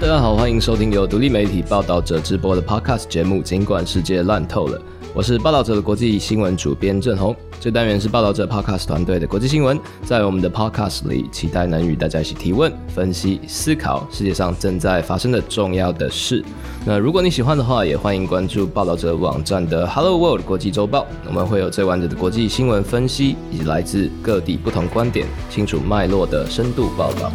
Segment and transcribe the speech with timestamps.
[0.00, 4.78] 大家好，欢迎收听由独立媒体报道者直播的 Podcast 节目《尽管世界烂透了》，
[5.14, 7.36] 我是报道者的国际新闻主编郑红。
[7.60, 16.42] 这单元是报道者 Podcast 团队的国际新闻，在我们的 Podcast 里，期待能与大家一起提问、分析、思考世界上正在发生的重要的事。
[16.86, 27.30] 那如果你喜欢的话，也欢迎关注报道者网站的 Hello World 国际周报，我们会有最完整的国际新闻分析，以及来自各地不同观点、清楚脉络的深度报道。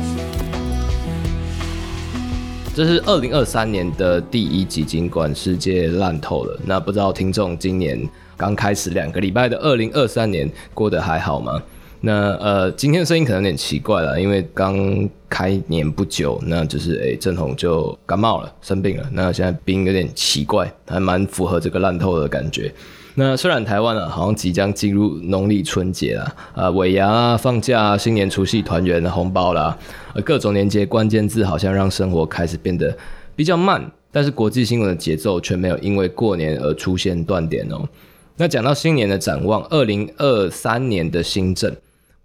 [2.78, 6.56] 这是二零二三年的第一集，尽管世界烂透了。
[6.64, 8.00] 那不知道听众今年
[8.38, 11.60] 刚开始两个礼拜的二零二三年过得还好吗？
[12.02, 19.10] 那呃，今天的声音可能有点奇怪了，因为刚开年不久，那就是诶，郑红就感冒了，生病了。
[19.12, 22.72] 那现在鼻音有点奇怪，还蛮符合这个烂透的感觉。
[23.20, 29.76] 那虽然台湾啊，好像即将进入农历春节了，啊，尾牙啊，放假，新年除夕团圆的红包啦，
[30.14, 32.96] 呃，各种年节关键字好像让生活开始变得
[33.36, 37.90] 比较慢，但是国际新闻的节奏却没有因为过年而出现断点哦。
[38.36, 41.76] 那讲到新年的展望，二零二三年的新政，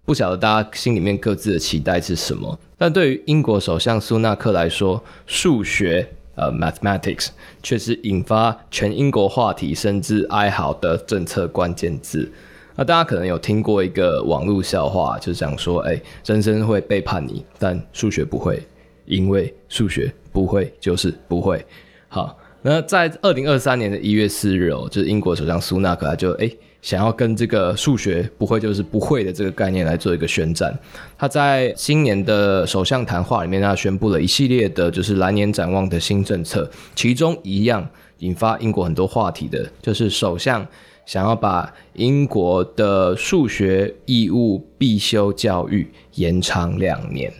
[0.05, 2.59] 不晓得大家心里面各自的期待是什么？
[2.77, 6.07] 但对于英国首相苏纳克来说，数学。
[6.35, 7.29] 呃，mathematics
[7.61, 12.31] 却是引发全英国话题甚至哀嚎的政策关键字。
[12.75, 18.61] 那大家可能有听过一个网络笑话，就是讲说，哎，人生会背叛你，但数学不会，
[19.05, 21.63] 因为数学不会就是不会。
[22.07, 26.49] 好，那在二零二三年的一月四日哦，就是英国首相苏纳克他就哎。
[26.83, 30.77] 想要跟这个数学不会就是不会的这个概念来做一个宣战。
[31.17, 40.67] 他在新年的首相谈话里面，他宣布了一系列的就是来年展望的新政策，其中一样引发英国很多话题的，就是首相
[41.05, 47.31] 想要把英国的数学义务必修教育延长两年。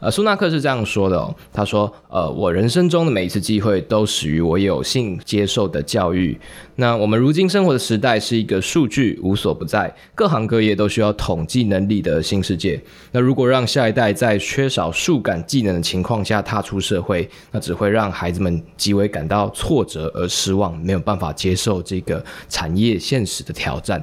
[0.00, 6.38] 呃，苏纳克是这样说的哦，他说：“呃，我人生中的每一次机会都始于我有幸接受的教育。
[6.76, 12.82] 那我们如今生活的时代是一个数据无所不在、各行各业都需要统计能力的新世界。
[13.12, 24.02] 那如果让下一代在缺少数感技能的情况下踏出社会，那只会让孩子们极为感到挫折而失望，没有办法接受这个产业现实的挑战。”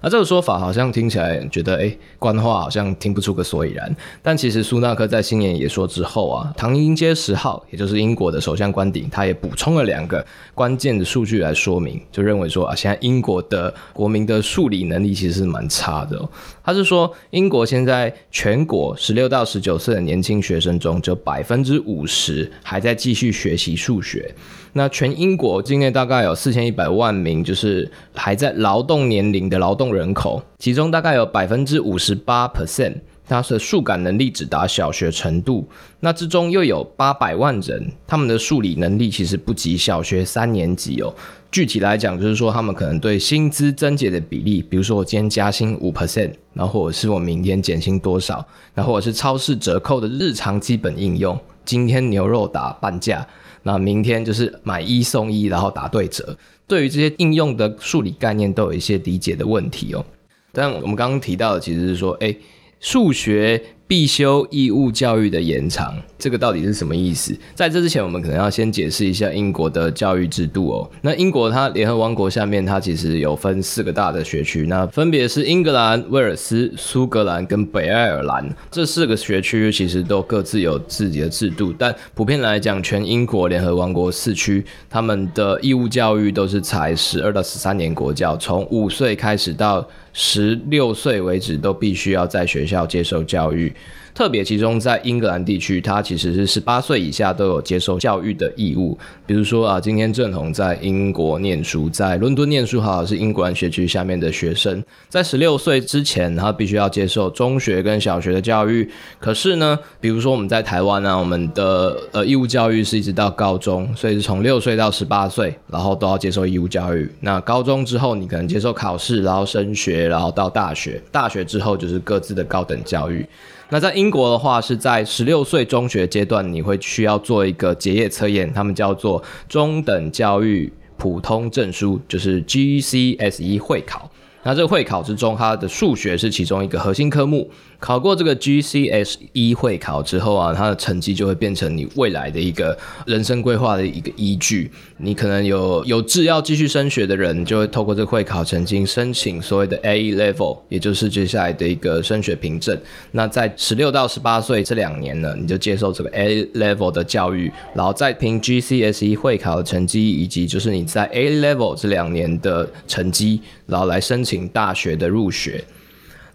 [0.00, 3.94] 那这个说法好像听起来觉得，哎，官话好像听不出个所以然。
[4.22, 16.28] 但其实苏纳克在新年也说之后啊，唐英街十号，也就是英国的首相官邸，他也补充了两个关键的数据来说明，就认为说啊，现在英国的国民的数理能力其实是蛮差的。
[16.62, 24.34] 他是说，英国现在全国十六到十九岁的年轻学生中，就百分之五十还在继续学习数学。
[24.78, 32.94] 那全英国境内大概有四千一百万名，就是还在劳动年龄的劳动人口，其中大概有百分之五十八 percent，
[33.28, 35.68] 他的数感能力只达小学程度。
[36.00, 41.14] 那之中又有八百万人，他们的数理能力其实不及小学三年级哦。
[41.50, 53.26] 具体来讲，就是说他们可能对薪资增减的比例，比如说我今天加薪五 percent，然后或者是我明天减薪多少，然后或者是超市折扣的日常基本应用，今天牛肉打半价。
[53.62, 56.36] 那明天就是买一送一，然后打对折。
[56.66, 60.04] 对于这些应用的数理概念，都有一些理解的问题哦。
[60.52, 62.34] 但我们刚刚提到的，其实是说，哎，
[62.80, 63.77] 数学。
[63.88, 67.34] 必修义务教育的延长，这个到底是什么意思？
[67.54, 70.90] 在这之前，我们可能要先解释一下英国的教育制度哦。
[71.00, 81.74] 那英国它联合王国下面，它其实有分四个大的学区，那分别是英格兰、威尔斯、苏格兰跟北爱尔兰这四个学区，其实都各自有自己的制度。
[81.78, 93.72] 但普遍来讲，全英国联合王国四区，他们的义务教育都是采十二到十三年国教，从五岁开始到十六岁为止，都必须要在学校接受教育。
[94.18, 98.98] 特别其中在英格兰地区，它其实是十八岁以下都有接受教育的义务。
[99.24, 108.90] 比如说啊，今天郑红在英国念书，在伦敦念书，好是英格兰学区下面的学生，在十六岁之前，他必须要接受中学跟小学的教育。
[109.20, 117.08] 可是呢，比如说我们在台湾呢，我们的呃义务教育是一直到高中，所以是从六岁到十八岁，然后都要接受义务教育。
[117.20, 123.24] 那高中之后，你可能接受考试，然后升学，然后到大学，大学之后就是各自的高等教育。
[123.70, 134.10] 那在英国的话，是在十六岁中学阶段，你会需要做一个结业测验，他们叫做中等教育普通证书，就是 GCSE 会考。
[134.42, 137.50] 那这个会考之中，它的数学是其中一个核心科目。
[137.80, 142.76] 考过这个 GCSE 会考之后啊，它的成绩就会变成你未来的一个
[143.06, 144.70] 人生规划的一个依据。
[144.96, 152.76] 你可能有有志要继续升学的人，就会透过这个会考成绩申请所谓的 A level，也就是接下来的一个升学凭证。
[153.12, 165.62] 那在十六到十八岁这两年呢，你就接受这个 A level 的教育，然后再凭 GCSE 会考的成绩，以及就是你在 A level 这两年的成绩，然后来申请大学的入学。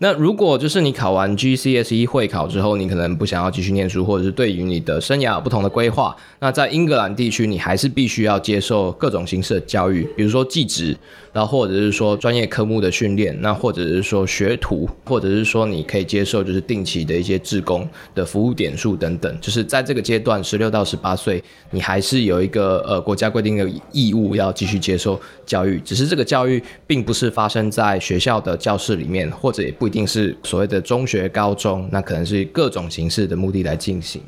[0.03, 10.97] 那如果就是你考完 GCSE 会考之后，你可能不想要继续念书，或者是对于你的生涯有不同的规划，那在英格兰地区，你还是必须要接受各种形式的教育，比如说技职。
[11.31, 34.21] 然后或者是说专业科目的训练，那或者是说学徒，或者是说你可以接受就是定期的一些志工的服务点数等等，就是在这个阶段，十六到十八岁，你还是有一个呃国家规定的义务要继续接受教育，只是这个教育并不是发生在学校的教室里面，或者也不定是所谓的中学、高中，那可能是各种形式的目的来进行，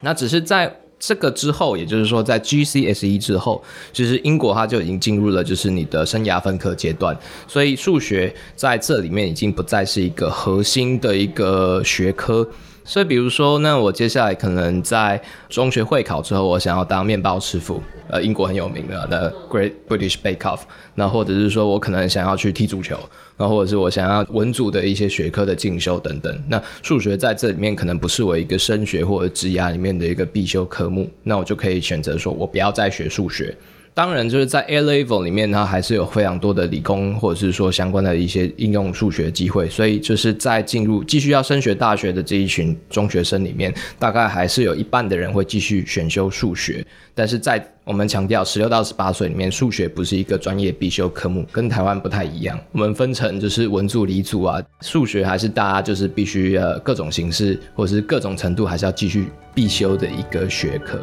[0.00, 0.72] 那只是在。
[0.98, 3.62] 这个之后，也就是说，在 GCSE 之后，
[3.92, 7.14] 其实英国它就已经进入了就是你的生涯分科阶段，
[7.46, 12.48] 所以数学在这里面已经不再是一个核心的一个学科。
[12.86, 20.60] 所以，比如说，那我接下来可能在中学会考之后，我想要当面包师傅，呃，英国很有名的的 Great British Bake Off，
[20.94, 22.96] 那或者是说我可能想要去踢足球，
[23.36, 26.42] 那或者是我想要文组的一些学科的进修等等。
[26.48, 33.52] 那数学在这里面可能不是我一个升学或者职涯里面的一个必修科目，那我就可以选择说我不要再学数学。
[33.96, 46.86] 当然，就是在 A level 里面，它还是有非常多的理工或者是说相关的一些应用数学机会，所以就是在进入继续要升学大学的这一群中学生里面，大概还是有一半的人会继续选修数学。
[47.14, 52.60] 但是在我们强调十六到十八岁里面，数学不是一个专业必修科目，跟台湾不太一样。
[52.72, 61.02] 我们分成就是文组、理组啊，数学还是大家就是必须呃各种形式或者是各种程度还是要继续必修的一个学科。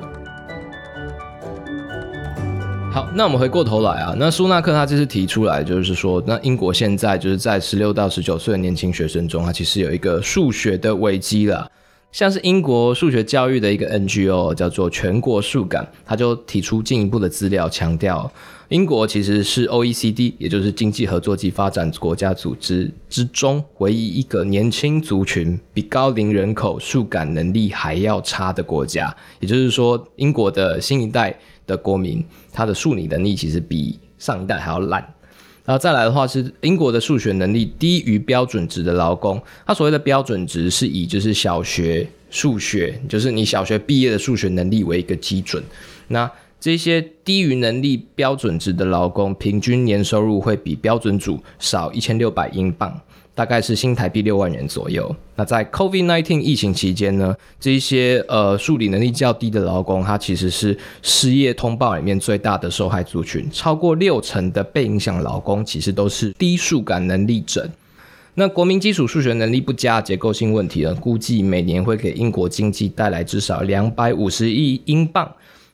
[2.93, 11.67] 好，那我们回过头来啊，那苏纳克他这次提出来，就是说，那英国现在就是在十六到十九岁的年轻学生中，他其实有一个数学的危机了。
[12.11, 18.31] 像是英国数学教育的一个 NGO 叫做全国数感，他就提出进一步的资料，强调
[18.69, 29.11] 英国其实是 OECD，也就是经济合作及发展国家组织之中唯一一个年轻族群比高龄人口数感能力还要差的国家。
[29.39, 31.35] 也就是说，英国的新一代。
[31.65, 35.01] 的国民，他的数理能力其实比上一代还要烂。
[35.65, 39.41] 然后再来的话，是英国的数学能力低于标准值的劳工。
[39.65, 45.63] 他所谓的标准值是以就是小学数学，就是你小学毕业的数学能力为一个基准。
[46.09, 46.29] 那
[46.59, 52.99] 这些低于能力标准值的劳工，平均年收入会比标准组少一千六百英镑。
[53.35, 55.15] 大概是新台币六万元左右。
[55.35, 63.49] 那在 COVID-19 疫情期间呢，这一些呃数理能力较低的劳工，他其实是失业通报里面最大的受害族群。
[63.51, 67.67] 超过六成的被影响劳工，其实都是低数感能力者。
[68.35, 75.31] 那国民基础数学能力不佳，结构性问题呢，估计每年会给英国经济带来至少两百五十亿英镑。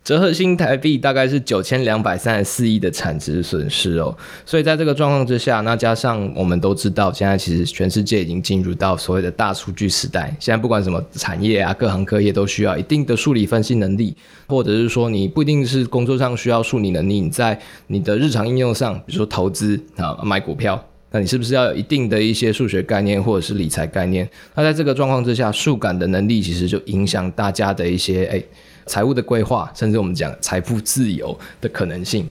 [0.10, 14.16] 折合新台币大概是九千两百三十四亿的产值损失哦，所以在这个状况之下，那加上我们都知道，现在其实全世界已经进入到所谓的大数据时代，现在不管什么产业啊，各行各业都需要一定的数理分析能力，
[14.48, 24.28] 或者是说你不一定是工作上需要数理能力，你在你的日常应用上，比如说投资啊、买股票，那你是不是要有一定的一些数学概念或者是理财概念？
[24.56, 28.44] 那在这个状况之下，数感的能力其实就影响大家的一些哎。
[28.90, 32.28] 财务的规划，甚至我们讲财富自由的可能性。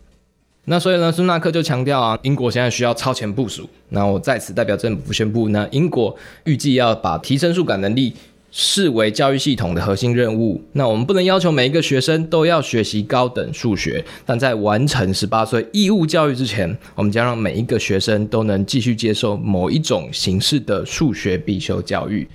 [0.65, 3.67] 那所以呢，苏纳克就强调啊，英国现在需要超前部署。
[3.91, 8.13] 那我在此代表政府宣布，那英国预计要把提升数感能力
[8.51, 10.61] 视为教育系统的核心任务。
[10.73, 22.29] 那我们不能要求每一个学生都要学习高等数学，但在完成十八岁义务教育之前，我们将让每一个学生都能继续接受某一种形式的数学必修教育。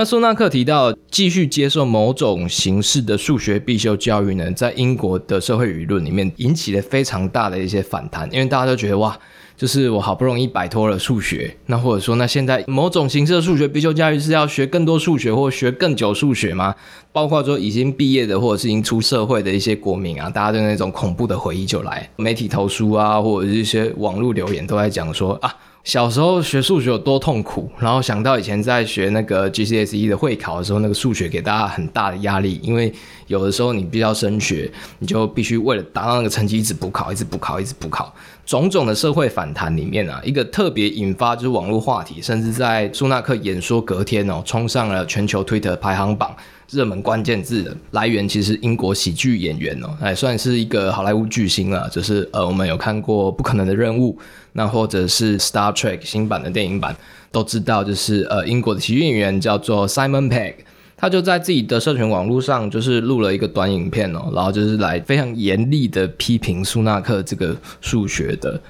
[0.00, 9.18] 那苏纳克提到，继续接受某种形式的数学必修教育呢，在英国的社会舆论里面引起了非常大的一些反弹，因为大家都觉得哇，
[9.58, 16.72] 就是我好不容易摆脱了数学，那或者说那现在某种形式的数学必修教育是要学更多数学或学更久数学吗？
[17.10, 25.52] 包括说已经毕业的或者是已经出社会的一些国民啊，大家的那种恐怖的回忆就来，媒体投书啊，或者是一些网络留言都在讲说啊。
[25.84, 32.92] 小时候学数学有多痛苦，然后想到以前在学那个 GCSE 的会考的时候，那个数学给大家很大的压力，因为
[33.26, 38.14] 有的时候你必须要升学，你就必须为了达到那个成绩一直补考，一直补考，一直补考。
[38.48, 46.34] 种种的社会反弹里面啊，一个特别引发就是网络话题，甚至在苏纳克演说隔天哦，冲上了全球 Twitter 排行榜
[46.70, 51.86] 热门关键字的来源，其实英国喜剧演员哦，哎，算是一个好莱坞巨星了。
[51.90, 54.14] 就是呃，我们有看过《不可能的任务》，
[54.54, 56.96] 那或者是 Star Trek 新版的电影版，
[57.30, 60.54] 都知道就是呃，英国的喜剧演员叫做 Simon Pegg。
[60.97, 68.61] 他就在自己的社群网络上，就是录了一个短影片哦，然后就是来非常严厉的批评苏纳克这个数学的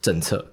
[0.00, 0.44] 政策。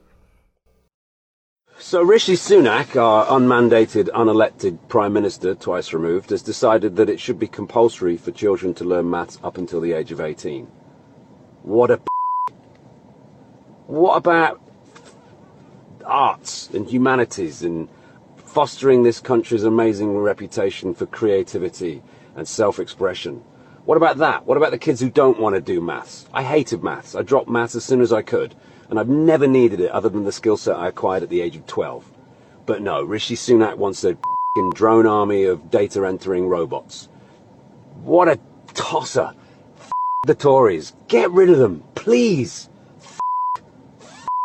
[1.79, 7.39] So Rishi Sunak, our unmandated, unelected prime minister, twice removed, has decided that it should
[7.39, 10.65] be compulsory for children to learn maths up until the age of 18.
[11.63, 11.99] What a
[13.87, 14.61] what about
[16.05, 17.89] arts and humanities and
[18.48, 22.02] fostering this country's amazing reputation for creativity
[22.34, 23.42] and self-expression.
[23.84, 24.46] What about that?
[24.46, 26.26] What about the kids who don't want to do maths?
[26.32, 27.14] I hated maths.
[27.14, 28.54] I dropped maths as soon as I could,
[28.88, 31.56] and I've never needed it other than the skill set I acquired at the age
[31.56, 32.10] of 12.
[32.64, 34.16] But no, Rishi Sunak wants a
[34.74, 37.08] drone army of data entering robots.
[38.02, 38.38] What a
[38.74, 39.34] tosser.
[40.26, 40.94] the Tories.
[41.06, 42.68] Get rid of them, please.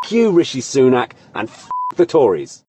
[0.09, 1.49] you, Rishi Sunak, and
[1.95, 2.62] the Tories.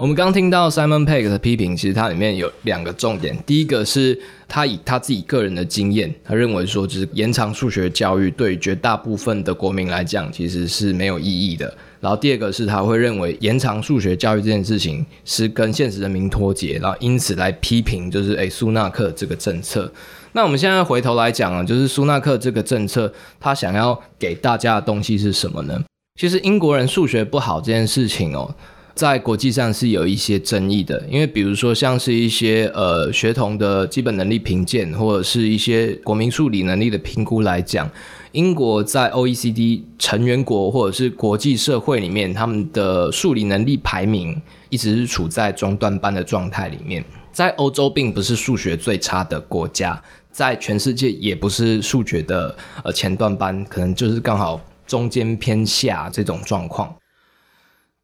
[0.00, 3.36] 我们刚听到 Simon Pegg 的批评，其实它里面有两个重点。
[3.44, 11.70] 第一个是他以他自己个人的经验，他认为说，就是延长数学教育对绝大部分的国民来讲，其实是没有意义的。
[12.00, 19.92] 然后第二个是他会认为延长数学教育这件事情是跟现实人民脱节，然后因此来批评就是诶苏纳克这个政策。
[20.32, 25.78] 那我们现在回头来讲啊，就是苏纳克这个政策，他想要给大家的东西是什么呢？
[26.18, 28.54] 其实英国人数学不好这件事情哦。
[28.94, 37.90] 在国际上是有一些争议的，因为比如说像是一些呃学童的基本能力评鉴，或者是一些国民数理能力的评估来讲，
[38.32, 47.04] 英国在 OECD 成员国或者是国际社会里面，他们的数理能力排名一直是处在中段班的状态里面。
[47.32, 52.54] 在欧洲并不是数学最差的国家，在全世界也不是数学的
[52.84, 56.92] 呃前段班，可能就是刚好中间偏下这种状况。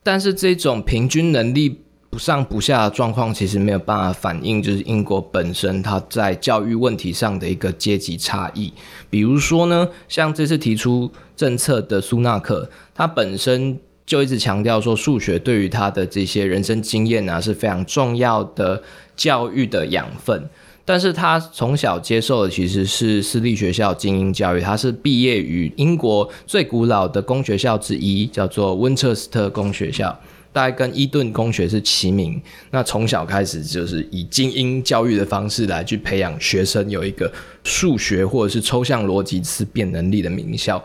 [0.06, 8.72] 但是这种平均能力不上不下的状况，其实没有办法反映就是英国本身它在教育问题上的一个阶级差异。
[9.10, 18.80] 比如说呢，像这次提出政策的苏纳克，他本身就一直强调说，数学对于他的这些人生经验啊是非常重要的
[19.16, 20.48] 教育的养分。
[20.87, 30.16] 但是他从小接受的其实是私立学校精英教育，他是毕业于英国最古老的公学校之一，叫做温彻斯特公学校，
[30.52, 32.40] 大概跟伊顿公学是齐名。
[32.71, 37.31] 那从小开始就是以精英教育的方式来去培养学生，有一个
[37.64, 40.81] 数学或者是抽象逻辑思辨能力的名校。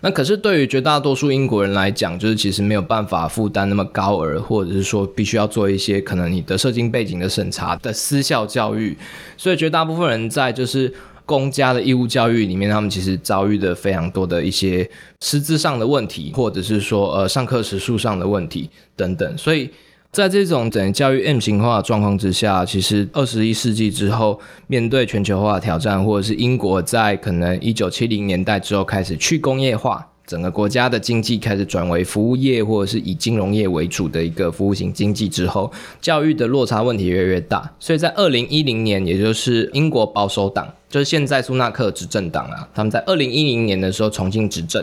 [0.00, 8.96] 那可是对于绝大多数英国人来讲，就是其实没有办法负担那么高额，或者是说必须要做一些可能你的社经背景的审查的私校教育，
[9.36, 10.92] 所以绝大部分人在就是
[11.24, 14.88] 公家的义务教育里面，他们其实遭遇的非常多的一些
[15.20, 19.70] 师资上的问题，或者是说呃上课时数上的问题等等，所以。
[20.16, 35.70] 在这种整教育 M 型化状况之下，其实二十一世纪之后，面对全球化挑战，或者是英国在可能一九七零年代之后开始去工业化，整个国家的经济开始转为服务业或者是以金融业为主的一个服务型经济之后，
[36.00, 37.70] 教育的落差问题越来越大。
[37.78, 44.82] 所以在二零一零年，也就是英国保守党，就是现在苏纳克执政党啊，他们在二零一零年的时候重新执政，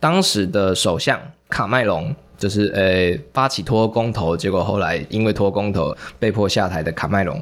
[0.00, 1.20] 当时的首相
[1.50, 2.16] 卡麦隆。
[2.40, 7.40] 就是呃发起脱公投，结果后来因为脱公投被迫下台的卡麦隆，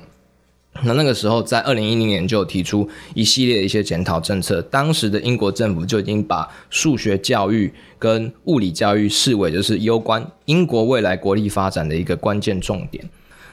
[0.83, 13.02] 那那个时候在二零一零年就提出一系列的一些检讨政策，当时的英国政府就已经把数学教育跟物理教育视为就是攸关英国未来国力发展的一个关键重点。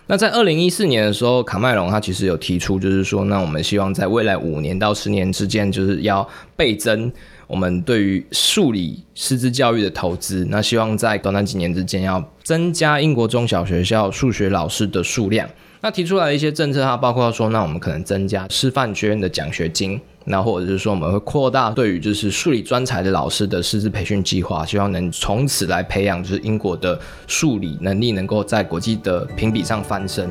[0.08, 7.12] 那在二零一四年的时候，卡麦隆他其实有提出，就是说，那我们希望在未来五年到十年之间，就是要倍增。
[7.48, 15.48] 我们对于数理师资教育的投资，那希望在短短几年之间要增加英国中小学校数学老师的数量。
[15.82, 30.28] 那提出来的一些政策，它包括说，那我们可能增加师范学院的奖学金，那或者是说我们会扩大对于就是数理专才的老师的师资培训计划，希望能从此来培养就是英国的数理能力能够在国际的评比上翻身。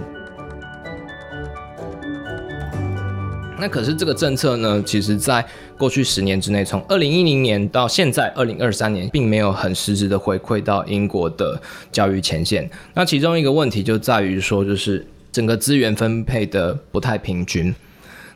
[3.65, 5.43] 那可是这个政策呢，其实在
[5.79, 11.59] 过去十年之内，从二零一零年到现在二零二三年，并没有很实质的回馈到英国的
[11.91, 12.69] 教育前线。
[12.93, 17.75] 那其中一个问题就在于说，就是整个资源分配的不太平均。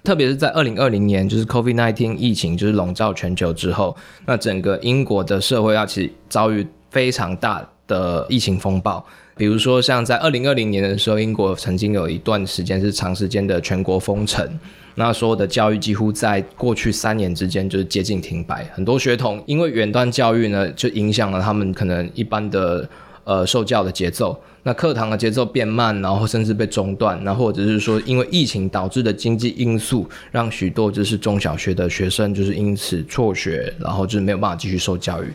[0.03, 3.95] 特别是在二零二零年，就是 COVID-19 疫情就是笼罩全球之后，
[4.25, 9.05] 那整个英国的社会要其遭遇非常大的疫情风暴。
[9.39, 14.45] 比如说，像在二零二零年的时候，英国曾经有一段时间是长时间的全国封城，
[14.97, 18.65] 那所有的教育几乎在过去三年之间就是接近停摆。
[18.75, 22.89] 很多学童因为远端教育呢，就影响了他们可能一般的
[23.23, 24.37] 呃受教的节奏。
[24.65, 35.29] 那课堂的节奏变慢，然后甚至被中断，那或者是说因为疫情导致的经济因素，让许多就是中小学的学生就是因此辍学，然后就是没有办法继续受教育。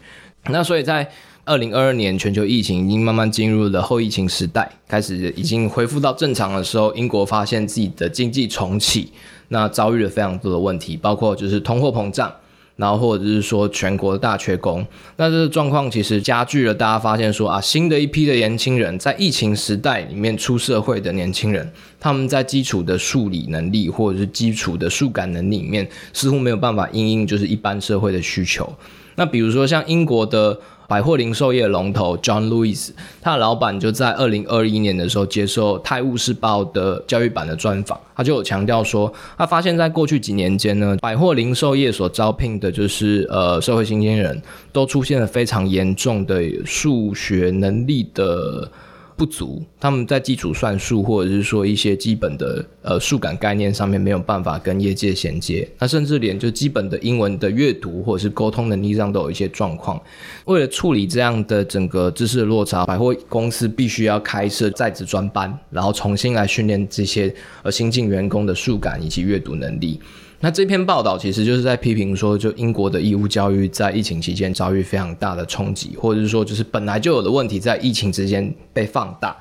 [0.50, 1.10] 那所以在
[1.46, 9.12] 二零二二年，全球疫情已经慢慢进入了后疫情时代，开始已经恢复到正常的时候，英国发现自己的经济重启，
[9.50, 12.32] 那遭遇了非常多的问题，包括就是通货膨胀，
[12.78, 21.70] 然后或者是说全国的大缺工，那这个状况其实加剧了大家发现说啊，新的一批的年轻人在疫情时代里面出社会的年轻人，
[22.00, 28.74] 他们在基础的数理能力或者是基础的数感能力里面，似乎没有办法应应就是一般社会的需求。
[29.16, 30.58] 那比如说像英国的。
[30.88, 48.70] 百货零售业龙头 John Lewis，他的老板就在二零二一年的时候接受《泰晤士报》的教育版的专访，他就有强调说，他发现在过去几年间呢，百货零售业所招聘的就是呃社会新鲜人，都出现了非常严重的数学能力的。
[49.16, 60.02] 不足，他们在基础算术或者是说一些基本的呃数感概念上面没有办法跟业界衔接，那甚至连就基本的英文的阅读或者是沟通能力上都有一些状况。
[60.46, 70.00] 为了处理这样的整个知识的落差，百货公司必须要开设在职专班，然后重新来训练这些呃新进员工的数感以及阅读能力。
[70.44, 79.34] 那这篇报道其实就是在批评说，就英国的义务教育在疫情期间遭遇非常大的冲击，或者是说，就是本来就有的问题在疫情之间被放大。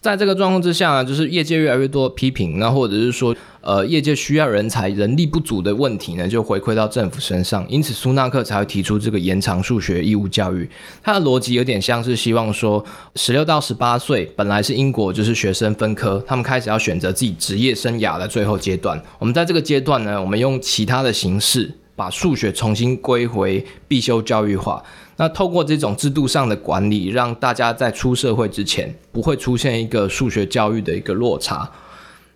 [0.00, 7.66] 在这个状况之下呢，就是业界越来越多批评，那或者是说，呃，业界需要人才，人力不足的问题呢，就回馈到政府身上。
[7.68, 10.70] 因此，苏纳克才会提出这个延长数学义务教育。
[11.02, 12.82] 他的逻辑有点像是希望说，
[13.16, 19.02] 十六到十八岁本来是英国就是学生分科，他们开始要选择自己职业生涯的最后阶段。
[19.18, 24.80] 我们在这个阶段呢，我们用其他的形式把数学重新归回必修教育化。
[25.18, 31.70] 那透过这种制度上的管理，让大家在出社会之前不会出现一个数学教育的一个落差。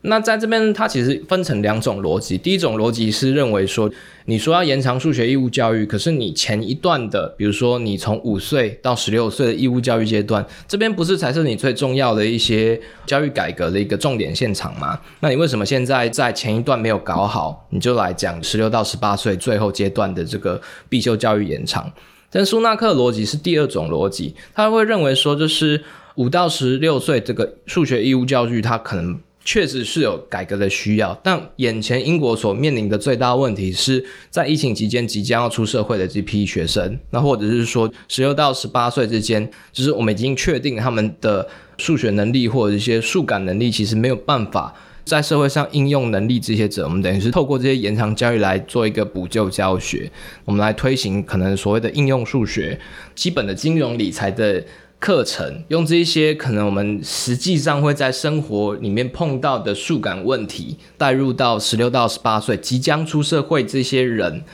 [0.04, 2.36] 那在这边，它其实分成两种逻辑。
[2.36, 3.88] 第一种逻辑是认为说，
[4.24, 14.98] 你说要延长数学义务教育，可是你前一段的，比如说你从五岁到十六岁的义务教育阶段，这边不是才是你最重要的一些教育改革的一个重点现场吗？
[15.20, 21.88] 那你为什么现在在前一段没有搞好，你就来讲十六到十八岁最后阶段的这个必修教育延长？
[22.32, 25.84] 但苏纳克逻辑是第二种逻辑，他会认为说，就是
[26.16, 31.18] 五到十六岁这个数学义务教育，它可能确实是有改革的需要。
[31.22, 44.74] 但眼前英国所面临的最大问题是在疫情期间即将要出社会的这批学生，那或者是说十六到十八岁之间，就是我们已经确定他们的数学能力或者一些数感能力，其实没有办法。
[45.04, 50.10] 在社会上应用能力这些者，我们等于是透过这些延长教育来做一个补救教学，
[50.44, 52.78] 我们来推行可能所谓的应用数学、
[53.14, 54.64] 基本的金融理财的
[55.00, 64.44] 课程，用这些可能我们实际上会在生活里面碰到的数感问题，带入到十六到十八岁即将出社会这些人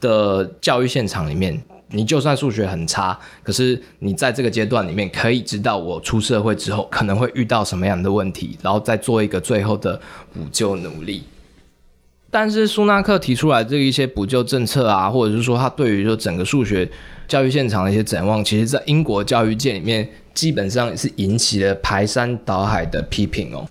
[0.00, 1.62] 的教育现场里面。
[1.92, 10.00] 你就算数学很差，可是你在这个阶段里面可以知道我出社会之后可能会遇到什么样的问题，然后再做一个最后的
[10.32, 11.22] 补救努力。
[12.30, 16.90] 但是苏纳克提出来这一些补救政策啊，或者是说他对于说整个数学
[17.28, 23.68] 教育现场的一些展望，其实在英国教育界里面基本上是引起了排山倒海的批评哦。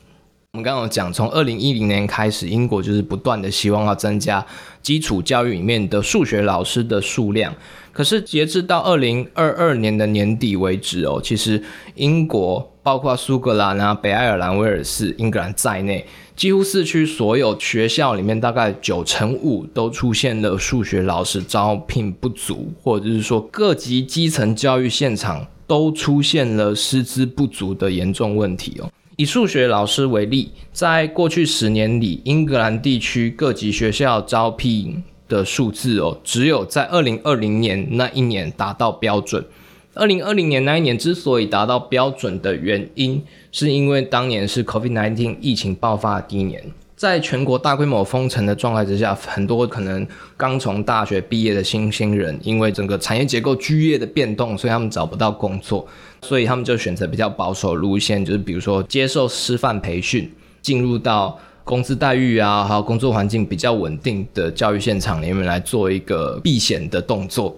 [0.54, 4.46] 我们刚刚讲，从二零一零年开始，英国就是不断的希望要增加
[4.82, 7.56] 基础教育里面的数学老师的数量。
[7.94, 11.64] 可是截至到二零二二年的年底为止哦，其实
[11.96, 28.90] 英国包括苏格兰啊、北爱尔兰、威尔士、英格兰在内，几乎四区所有学校里面，大概九成五都出现了数学老师招聘不足，或者是说各级基层教育现场都出现了师资不足的严重问题哦。
[29.18, 39.46] 以数学老师为例，在过去十年里，英格兰地区各级学校招聘的数字哦，只有在二零二零年那一年达到标准。
[39.94, 43.22] 二零二零年那一年之所以达到标准的原因，
[43.52, 46.64] 是因为当年是 COVID-19 疫情爆发的第一年。
[47.02, 55.84] 在全国大规模封城的状态之下，很多可能刚从大学毕业的新兴人，因为整个产业结构剧烈的变动，所以他们找不到工作，
[56.22, 61.36] 所以他们就选择比较保守路线，就是比如说接受师范培训，进入到。
[61.64, 67.56] 工资待遇啊，还有工作环境比较稳定的教育现场里面来做一个避险的动作。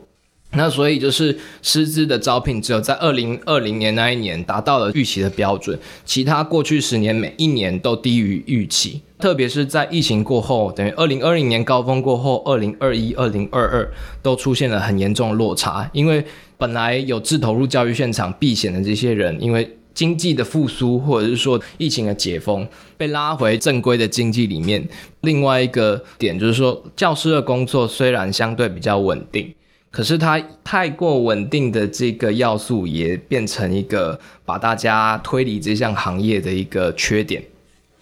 [0.55, 9.01] 那所以就是师资的招聘，只有在二零二零年那一年达到了预期的标准，其他过去十年每一年都低于预期。
[9.19, 15.89] 特别是在疫情过后，等于二零二零年高峰过后，二零二一、二零二二都出现了很严重的落差。
[15.93, 16.23] 因为
[16.57, 24.87] 本来有志投入教育现场避险的这些人，因为经济的复苏或者是说疫情的解封，被拉回正规的经济里面。
[25.21, 29.53] 另外一个点就是说，教师的工作虽然相对比较稳定。
[29.93, 37.43] 可是它太过稳定的这个要素，也变成一个把大家推离这项行业的一个缺点。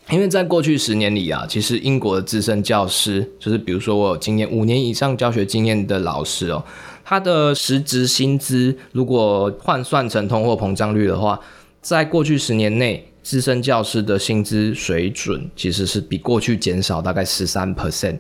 [0.09, 6.63] 因为在过去十年里啊，其实英国的资深教师，就是比如说我有经验五年以上教学经验的老师哦，
[7.03, 11.37] 他的实职薪资如果换算成通货膨胀率的话，
[11.81, 18.17] 在过去十年内，资深教师的薪资水准其实是比过去减少大概十三 percent。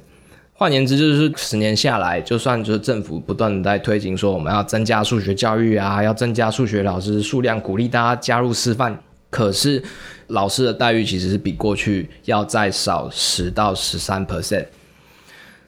[0.61, 8.95] 换言之，就是十年下来，就算就是政府不断的在推进，说我们要增加数学教育啊，要增加数学老师数量，鼓励大家加入师范，
[9.31, 9.81] 可是
[10.27, 14.67] 老师的待遇其实是比过去要再少十到十三 percent。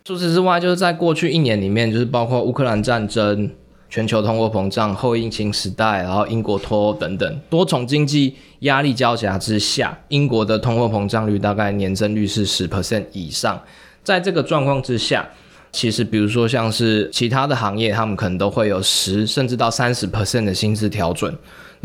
[0.06, 3.50] 除此之外，就是在过去一年里面，就是包括乌克兰战争、
[3.90, 13.60] 全球通货膨胀、后疫情时代，然后英国脱欧等等多重经济压力交加之下，英国的通货膨胀率大概年增率是十 percent 以上。
[14.04, 15.28] 在这个状况之下，
[15.72, 21.34] 其实比如说像是其他的行业，他们可能都会有十甚至到三十 percent 的薪资调整。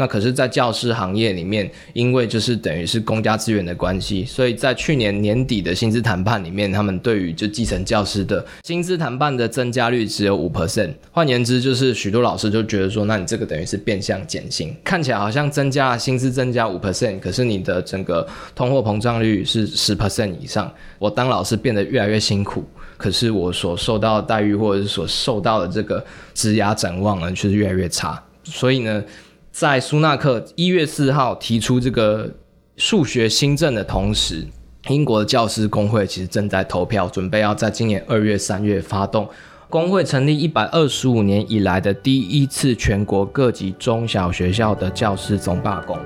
[0.00, 10.94] 那可是，在教师行业里面，因为就是等于是公家资源的关系，所以在去年年底的薪资谈判里面，他们对于就基层教师的薪资谈判的增加率只有五 percent。
[11.10, 20.72] 换言之，就是许多老师就觉得说，那你这个等于是变相减薪，看起来好像增加了薪资增加五 percent，可是你的整个通货膨胀率是十 percent 以上。
[21.00, 22.64] 我当老师变得越来越辛苦，
[22.96, 28.22] 可是我所受到的待遇或者是所受到的这个职涯展望呢，却是越来越差。
[28.44, 29.02] 所以呢。
[29.58, 32.32] 在苏纳克一月四号提出这个
[32.76, 34.46] 数学新政的同时，
[34.86, 39.28] 英国的教师工会其实正在投票，准备要在今年二月、三月发动
[39.68, 45.98] 工会成立一百二十五年以来的第一次全国各级中小学校的教师总罢工。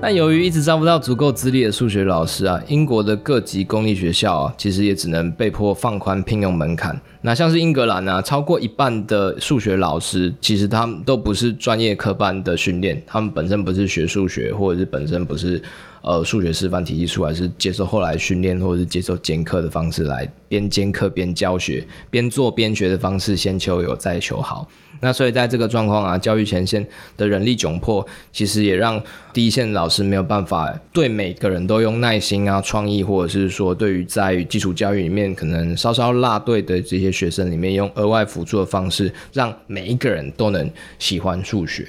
[0.00, 6.96] 但由于一直招不到足够资历的数学老师啊，英国的各级公立学校啊，其实也只能被迫放宽聘用门槛。
[7.24, 15.62] 那像是英格兰啊，超过一半的数学老师，其实他们都不是专业科班的训练，他们本身不是学数学，或者是本身不是
[16.02, 24.68] 呃数学师范体系出来，是接受后来训练，或者是接受兼课的方式来边兼课边教学，边做边学的方式，先求有再求好。
[25.04, 26.86] 那所以在这个状况啊，教育前线
[27.16, 41.84] 的人力窘迫，其实也让第一线老师没有办法对每个人都用耐心啊、创意，或者是说对于在基础教育里面可能稍稍落队的这些学生里面，用额外辅助的方式，让每一个人都能喜欢数学。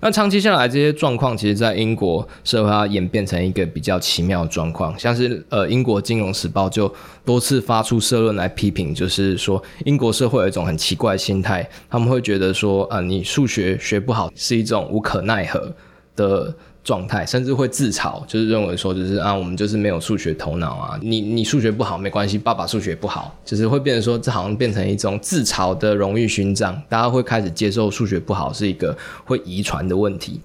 [0.00, 6.92] 那长期下来，这些状况其实，在英国社会它演变成一个比较奇妙的状况，像是呃，英国金融时报就
[7.24, 15.74] 多次发出社论来批评，就是说英国社会有一种很奇怪的心态，他们会觉得说啊，你数学学不好是一种无可奈何
[16.14, 16.54] 的。
[16.88, 28.96] 状态甚至会自嘲，就是认为说，就是啊，我们就是没有数学头脑啊，你你数学不好没关系，爸爸数学不好，就是会变成说，这好像变成一种自嘲的荣誉勋章，大家会开始接受数学不好是一个
[29.26, 30.40] 会遗传的问题。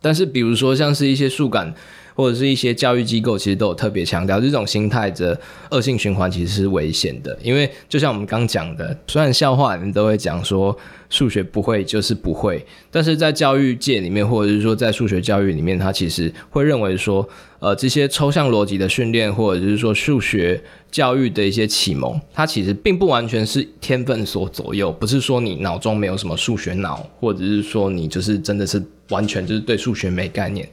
[0.00, 1.74] 但是，比如说像是一些数感。
[2.18, 7.38] 或者是一些教育机构，其实都有特别强调，这种心态的恶性循环其实是危险的。
[7.44, 10.76] 因为就像我们刚讲的，虽然笑话你都会讲说
[11.08, 17.26] 数学不会就是不会，但是在教育界里面，或者是说在数学教育里面，他其实会认为说，
[17.60, 30.68] 呃，这些抽象逻辑的训练，或者是说数学教育的一些启蒙，它其实并不完全是天分所左右，不是说你脑中没有什么数学脑，或者是说你就是真的是完全就是对数学没概念。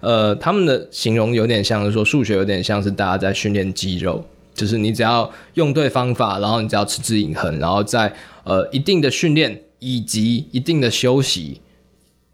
[0.00, 8.12] 呃，他们的形容有点像是说，数学有点像是大家在训练肌肉，就是你只要用对方法，然后你只要持之以恒，然后在
[8.44, 11.60] 呃一定的训练以及一定的休息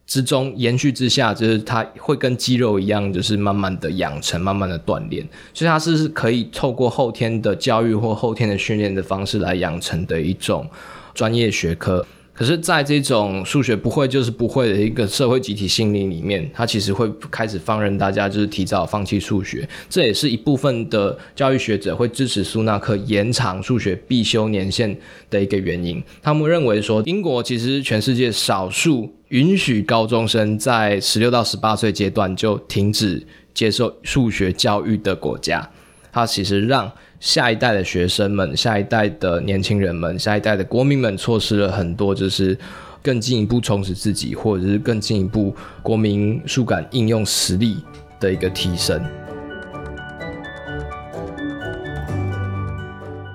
[0.06, 10.68] 之中延续之下，就是它会跟肌肉一样，就是慢慢的养成，慢慢的锻炼，所以它是可以透过后天的教育或后天的训练的方式来养成的一种
[11.14, 12.06] 专业学科。
[12.36, 19.68] 可是，在这种数学不会就是不会的一个社会集体心理里面，他其实会开始放任大家就是提早放弃数学。
[19.88, 24.98] 这也是一部分的教育学者会支持苏纳克延长数学必修年限
[25.30, 26.02] 的一个原因。
[26.20, 35.70] 他们认为说，英国其实全世界少数允许高中生在十六到十八岁阶段就停止接受数学教育的国家。
[36.14, 42.56] 它其实让下一代的学生们、下一代的年轻人们、下一代的国民们错失了很多，就是
[43.02, 47.78] 更进一步充实自己，或者是更进一步国民数感应用实力
[48.20, 49.02] 的一个提升。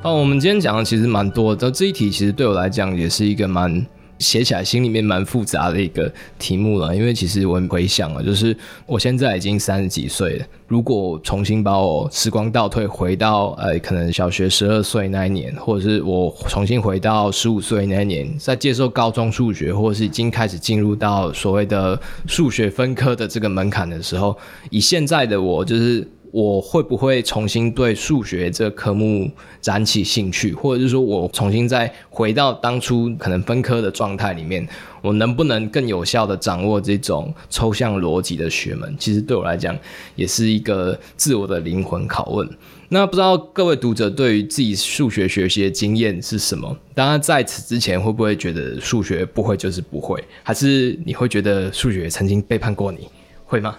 [0.01, 3.85] 哦，我们今天讲的其实蛮多的，这一题其实对我来讲也是一个蛮。
[4.19, 8.55] 写起来心里面蛮复杂的一个题目了，因为其实我很回想了，就是
[8.85, 24.37] 我现在已经三十几岁了，如果重新把我时光倒退回到呃可能小学十二岁那一年，或者是我重新回到十五岁那一年，在接受高中数学，或者是已经开始进入到所谓的数学分科的这个门槛的时候，
[24.69, 26.07] 以现在的我就是。
[26.31, 29.29] 我会不会重新对数学这科目
[29.63, 34.67] 燃起兴趣，或者是说我重新再回到当初可能分科的状态里面，
[35.01, 38.95] 我能不能更有效的掌握这种抽象逻辑的学门？
[38.99, 39.77] 其实对我来讲，
[40.15, 42.47] 也是一个自我的灵魂拷问。
[42.91, 46.75] 那不知道各位读者对于自己数学学习的经验是什么？
[46.95, 53.07] 当然在此之前，会不会觉得数学不会就是不会，还是你会觉得数学曾经背叛过你？
[53.45, 53.75] 会吗？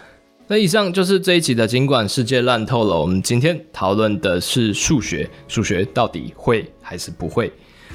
[0.53, 7.53] 那以上就是这一集的，尽管世界烂透了，我们今天讨论的是数学，数学到底会还是不会？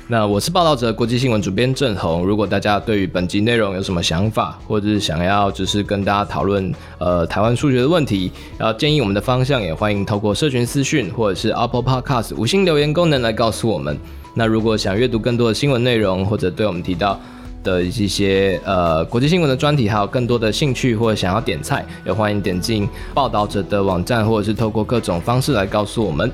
[0.07, 2.25] 那我是报道者国际新闻主编郑红。
[2.25, 13.99] 如果大家对于本集内容有什么想法，或者是想要只是跟大家讨论呃台湾数学的问题，然后建议我们的方向，也欢迎透过社群私讯或者是 Apple Podcast 五星留言功能来告诉我们。
[14.33, 17.19] 那如果想阅读更多的新闻内容，或者对我们提到。
[17.65, 26.31] 的一些呃国际新闻的专题，还有更多的兴趣或者想要点菜，也欢迎点进报道者的网站，或者是透过各种方式来告诉我们。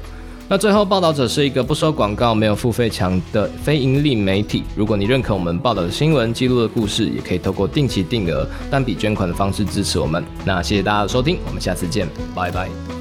[0.48, 4.66] 那最后，报道者是一个不收广告、没有付费墙的非盈利媒体。
[4.76, 10.22] 如果你认可我们报道的新闻、记录的故事，也可以透过定期定额单笔捐款的方式支持我们。
[10.44, 13.01] 那谢谢大家的收听，我们下次见，拜拜。